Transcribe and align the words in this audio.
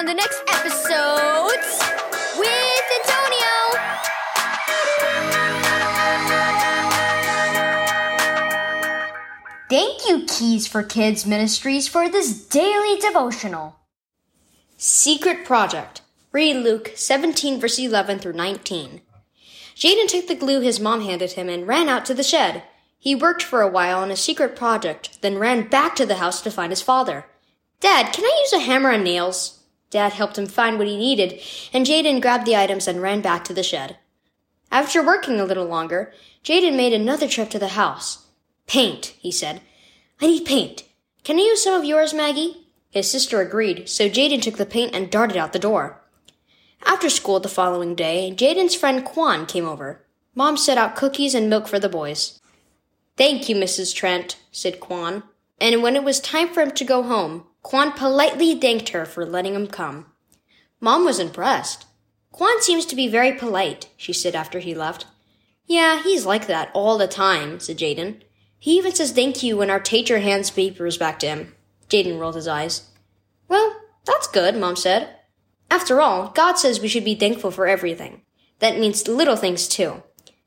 on 0.00 0.06
the 0.06 0.14
next 0.14 0.42
episodes 0.48 1.78
with 2.38 2.84
Antonio. 3.00 3.52
Thank 9.68 10.08
you, 10.08 10.24
Keys 10.26 10.66
for 10.66 10.82
Kids 10.82 11.26
Ministries, 11.26 11.86
for 11.86 12.08
this 12.08 12.46
daily 12.46 12.98
devotional. 12.98 13.76
Secret 14.78 15.44
Project. 15.44 16.00
Read 16.32 16.56
Luke 16.56 16.92
17, 16.94 17.60
verse 17.60 17.78
11 17.78 18.20
through 18.20 18.32
19. 18.32 19.02
Jaden 19.76 20.08
took 20.08 20.28
the 20.28 20.34
glue 20.34 20.62
his 20.62 20.80
mom 20.80 21.02
handed 21.02 21.32
him 21.32 21.50
and 21.50 21.66
ran 21.66 21.90
out 21.90 22.06
to 22.06 22.14
the 22.14 22.22
shed. 22.22 22.62
He 22.98 23.14
worked 23.14 23.42
for 23.42 23.60
a 23.60 23.68
while 23.68 23.98
on 23.98 24.10
a 24.10 24.16
secret 24.16 24.56
project, 24.56 25.20
then 25.20 25.36
ran 25.36 25.68
back 25.68 25.94
to 25.96 26.06
the 26.06 26.14
house 26.14 26.40
to 26.40 26.50
find 26.50 26.72
his 26.72 26.80
father. 26.80 27.26
Dad, 27.80 28.14
can 28.14 28.24
I 28.24 28.38
use 28.40 28.54
a 28.54 28.60
hammer 28.60 28.92
and 28.92 29.04
nails? 29.04 29.59
Dad 29.90 30.12
helped 30.12 30.38
him 30.38 30.46
find 30.46 30.78
what 30.78 30.86
he 30.86 30.96
needed, 30.96 31.40
and 31.72 31.84
Jaden 31.84 32.22
grabbed 32.22 32.46
the 32.46 32.56
items 32.56 32.86
and 32.86 33.02
ran 33.02 33.20
back 33.20 33.44
to 33.44 33.52
the 33.52 33.62
shed. 33.62 33.98
After 34.70 35.04
working 35.04 35.40
a 35.40 35.44
little 35.44 35.66
longer, 35.66 36.12
Jaden 36.44 36.76
made 36.76 36.92
another 36.92 37.28
trip 37.28 37.50
to 37.50 37.58
the 37.58 37.68
house. 37.68 38.26
Paint, 38.66 39.14
he 39.18 39.32
said. 39.32 39.60
I 40.20 40.28
need 40.28 40.44
paint. 40.44 40.84
Can 41.24 41.38
I 41.38 41.42
use 41.42 41.64
some 41.64 41.74
of 41.74 41.84
yours, 41.84 42.14
Maggie? 42.14 42.68
His 42.90 43.10
sister 43.10 43.40
agreed, 43.40 43.88
so 43.88 44.08
Jaden 44.08 44.40
took 44.42 44.56
the 44.56 44.66
paint 44.66 44.94
and 44.94 45.10
darted 45.10 45.36
out 45.36 45.52
the 45.52 45.58
door. 45.58 46.00
After 46.84 47.10
school 47.10 47.40
the 47.40 47.48
following 47.48 47.94
day, 47.94 48.32
Jaden's 48.34 48.74
friend 48.74 49.04
Quan 49.04 49.44
came 49.46 49.66
over. 49.66 50.06
Mom 50.34 50.56
set 50.56 50.78
out 50.78 50.96
cookies 50.96 51.34
and 51.34 51.50
milk 51.50 51.66
for 51.66 51.78
the 51.78 51.88
boys. 51.88 52.40
Thank 53.16 53.48
you, 53.48 53.56
Mrs. 53.56 53.94
Trent, 53.94 54.36
said 54.50 54.80
Quan. 54.80 55.24
And 55.60 55.82
when 55.82 55.96
it 55.96 56.04
was 56.04 56.20
time 56.20 56.48
for 56.48 56.62
him 56.62 56.70
to 56.70 56.84
go 56.84 57.02
home, 57.02 57.44
Quan 57.62 57.92
politely 57.92 58.58
thanked 58.58 58.90
her 58.90 59.04
for 59.04 59.24
letting 59.24 59.54
him 59.54 59.66
come. 59.66 60.06
Mom 60.80 61.04
was 61.04 61.18
impressed. 61.18 61.86
Quan 62.32 62.62
seems 62.62 62.86
to 62.86 62.96
be 62.96 63.08
very 63.08 63.32
polite, 63.32 63.90
she 63.96 64.12
said 64.12 64.34
after 64.34 64.60
he 64.60 64.74
left. 64.74 65.06
Yeah, 65.66 66.02
he's 66.02 66.26
like 66.26 66.46
that 66.46 66.70
all 66.72 66.98
the 66.98 67.06
time, 67.06 67.60
said 67.60 67.78
Jaden. 67.78 68.22
He 68.58 68.76
even 68.76 68.94
says 68.94 69.12
thank 69.12 69.42
you 69.42 69.56
when 69.56 69.70
our 69.70 69.80
teacher 69.80 70.18
hands 70.18 70.50
papers 70.50 70.98
back 70.98 71.18
to 71.20 71.26
him. 71.26 71.54
Jaden 71.88 72.18
rolled 72.18 72.34
his 72.34 72.48
eyes. 72.48 72.90
Well, 73.48 73.76
that's 74.04 74.26
good, 74.26 74.56
Mom 74.56 74.76
said. 74.76 75.16
After 75.70 76.00
all, 76.00 76.28
God 76.30 76.54
says 76.58 76.80
we 76.80 76.88
should 76.88 77.04
be 77.04 77.14
thankful 77.14 77.50
for 77.50 77.66
everything. 77.66 78.22
That 78.58 78.78
means 78.78 79.06
little 79.06 79.36
things 79.36 79.68
too. 79.68 80.02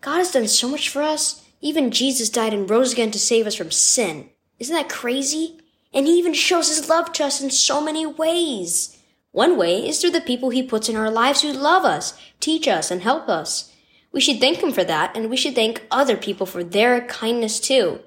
God 0.00 0.18
has 0.18 0.32
done 0.32 0.48
so 0.48 0.68
much 0.68 0.88
for 0.88 1.02
us. 1.02 1.44
Even 1.60 1.90
Jesus 1.90 2.28
died 2.28 2.52
and 2.52 2.68
rose 2.68 2.92
again 2.92 3.10
to 3.12 3.18
save 3.18 3.46
us 3.46 3.54
from 3.54 3.70
sin. 3.70 4.30
Isn't 4.58 4.74
that 4.74 4.88
crazy? 4.88 5.58
And 5.94 6.06
he 6.06 6.18
even 6.18 6.34
shows 6.34 6.68
his 6.68 6.88
love 6.88 7.12
to 7.12 7.24
us 7.24 7.40
in 7.40 7.50
so 7.50 7.80
many 7.80 8.04
ways. 8.04 8.98
One 9.30 9.56
way 9.56 9.88
is 9.88 10.00
through 10.00 10.10
the 10.10 10.20
people 10.20 10.50
he 10.50 10.62
puts 10.62 10.88
in 10.88 10.96
our 10.96 11.10
lives 11.10 11.42
who 11.42 11.52
love 11.52 11.84
us, 11.84 12.18
teach 12.40 12.68
us, 12.68 12.90
and 12.90 13.00
help 13.00 13.28
us. 13.28 13.72
We 14.12 14.20
should 14.20 14.40
thank 14.40 14.62
him 14.62 14.72
for 14.72 14.84
that, 14.84 15.16
and 15.16 15.30
we 15.30 15.36
should 15.36 15.54
thank 15.54 15.82
other 15.90 16.16
people 16.16 16.46
for 16.46 16.62
their 16.62 17.00
kindness 17.06 17.58
too. 17.58 18.00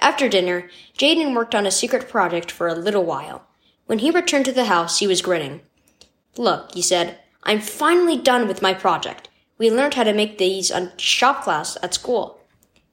After 0.00 0.28
dinner, 0.28 0.70
Jaden 0.96 1.34
worked 1.34 1.54
on 1.54 1.66
a 1.66 1.70
secret 1.70 2.08
project 2.08 2.50
for 2.50 2.68
a 2.68 2.74
little 2.74 3.04
while. 3.04 3.46
When 3.86 3.98
he 3.98 4.10
returned 4.10 4.46
to 4.46 4.52
the 4.52 4.64
house, 4.64 4.98
he 4.98 5.06
was 5.06 5.22
grinning. 5.22 5.60
Look, 6.36 6.74
he 6.74 6.82
said, 6.82 7.18
I'm 7.42 7.60
finally 7.60 8.16
done 8.16 8.48
with 8.48 8.62
my 8.62 8.72
project. 8.72 9.28
We 9.58 9.70
learned 9.70 9.94
how 9.94 10.04
to 10.04 10.12
make 10.12 10.38
these 10.38 10.70
on 10.70 10.92
shop 10.96 11.44
class 11.44 11.76
at 11.82 11.94
school. 11.94 12.40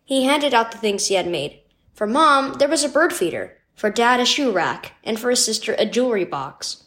He 0.04 0.26
handed 0.26 0.54
out 0.54 0.72
the 0.72 0.78
things 0.78 1.08
he 1.08 1.16
had 1.16 1.28
made. 1.28 1.60
For 1.94 2.06
mom, 2.08 2.56
there 2.60 2.70
was 2.70 2.84
a 2.84 2.90
bird 2.90 3.14
feeder. 3.14 3.58
For 3.78 3.92
dad, 3.92 4.20
a 4.20 4.26
shoe 4.26 4.52
rack. 4.52 4.94
And 5.04 5.20
for 5.20 5.30
his 5.30 5.46
sister, 5.46 5.76
a 5.78 5.86
jewelry 5.86 6.26
box. 6.26 6.84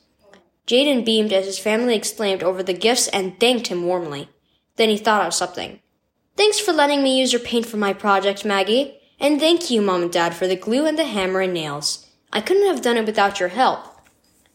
Jaden 0.66 1.04
beamed 1.04 1.32
as 1.32 1.46
his 1.46 1.58
family 1.58 1.94
exclaimed 1.94 2.42
over 2.42 2.64
the 2.64 2.74
gifts 2.74 3.06
and 3.08 3.38
thanked 3.38 3.68
him 3.68 3.84
warmly. 3.84 4.28
Then 4.74 4.88
he 4.88 4.96
thought 4.96 5.24
of 5.24 5.32
something. 5.32 5.78
Thanks 6.36 6.58
for 6.58 6.72
letting 6.72 7.02
me 7.02 7.18
use 7.18 7.32
your 7.32 7.40
paint 7.40 7.66
for 7.66 7.76
my 7.76 7.92
project, 7.92 8.44
Maggie. 8.44 8.98
And 9.20 9.38
thank 9.38 9.70
you, 9.70 9.80
Mom 9.80 10.02
and 10.02 10.12
Dad, 10.12 10.34
for 10.34 10.48
the 10.48 10.56
glue 10.56 10.84
and 10.84 10.98
the 10.98 11.04
hammer 11.04 11.40
and 11.40 11.54
nails. 11.54 12.08
I 12.32 12.40
couldn't 12.40 12.66
have 12.66 12.82
done 12.82 12.96
it 12.96 13.06
without 13.06 13.38
your 13.38 13.50
help. 13.50 13.84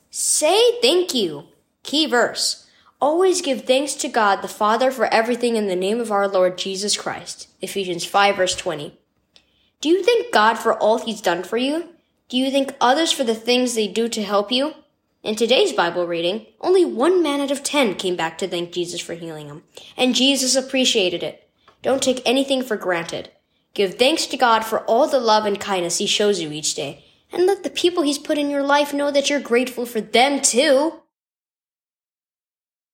Say 0.09 0.79
thank 0.81 1.13
you. 1.13 1.45
Key 1.83 2.05
verse. 2.05 2.67
Always 2.99 3.41
give 3.41 3.61
thanks 3.61 3.93
to 3.95 4.09
God 4.09 4.41
the 4.41 4.49
Father 4.49 4.91
for 4.91 5.05
everything 5.05 5.55
in 5.55 5.67
the 5.67 5.75
name 5.75 6.01
of 6.01 6.11
our 6.11 6.27
Lord 6.27 6.57
Jesus 6.57 6.97
Christ. 6.97 7.47
Ephesians 7.61 8.03
5 8.03 8.35
verse 8.35 8.55
20. 8.55 8.97
Do 9.79 9.87
you 9.89 10.03
thank 10.03 10.33
God 10.33 10.55
for 10.55 10.73
all 10.73 10.99
He's 10.99 11.21
done 11.21 11.43
for 11.43 11.57
you? 11.57 11.94
Do 12.27 12.37
you 12.37 12.49
thank 12.49 12.75
others 12.81 13.11
for 13.11 13.23
the 13.23 13.35
things 13.35 13.75
they 13.75 13.87
do 13.87 14.09
to 14.09 14.23
help 14.23 14.51
you? 14.51 14.73
In 15.21 15.35
today's 15.35 15.73
Bible 15.73 16.07
reading, 16.07 16.47
only 16.59 16.83
one 16.83 17.21
man 17.21 17.39
out 17.39 17.51
of 17.51 17.61
ten 17.61 17.93
came 17.93 18.15
back 18.15 18.39
to 18.39 18.47
thank 18.47 18.71
Jesus 18.71 18.99
for 18.99 19.13
healing 19.13 19.45
him, 19.45 19.61
and 19.95 20.15
Jesus 20.15 20.55
appreciated 20.55 21.21
it. 21.21 21.47
Don't 21.83 22.01
take 22.01 22.23
anything 22.25 22.63
for 22.63 22.77
granted. 22.77 23.29
Give 23.75 23.93
thanks 23.93 24.25
to 24.25 24.37
God 24.37 24.65
for 24.65 24.79
all 24.85 25.07
the 25.07 25.19
love 25.19 25.45
and 25.45 25.59
kindness 25.59 25.99
He 25.99 26.07
shows 26.07 26.41
you 26.41 26.51
each 26.51 26.73
day, 26.73 27.05
and 27.31 27.45
let 27.45 27.61
the 27.61 27.69
people 27.69 28.01
He's 28.01 28.17
put 28.17 28.39
in 28.39 28.49
your 28.49 28.63
life 28.63 28.91
know 28.91 29.11
that 29.11 29.29
you're 29.29 29.39
grateful 29.39 29.85
for 29.85 30.01
them 30.01 30.41
too. 30.41 31.01